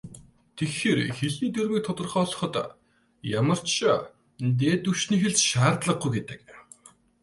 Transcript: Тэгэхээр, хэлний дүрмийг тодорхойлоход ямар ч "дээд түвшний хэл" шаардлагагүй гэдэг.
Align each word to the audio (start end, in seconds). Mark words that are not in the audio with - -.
Тэгэхээр, 0.57 0.99
хэлний 1.17 1.51
дүрмийг 1.53 1.83
тодорхойлоход 1.87 2.53
ямар 3.39 3.59
ч 3.73 3.75
"дээд 4.59 4.79
түвшний 4.85 5.19
хэл" 5.23 5.35
шаардлагагүй 5.49 6.11
гэдэг. 6.15 6.41